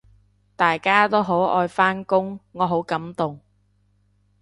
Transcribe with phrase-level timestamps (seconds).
[0.55, 3.39] 大家都好愛返工，我好感動